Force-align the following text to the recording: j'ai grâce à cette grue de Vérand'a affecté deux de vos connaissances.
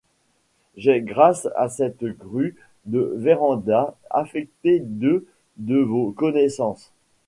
j'ai 0.77 0.99
grâce 1.01 1.47
à 1.55 1.69
cette 1.69 2.03
grue 2.17 2.55
de 2.87 3.13
Vérand'a 3.19 3.93
affecté 4.09 4.79
deux 4.79 5.27
de 5.57 5.77
vos 5.77 6.09
connaissances. 6.11 6.91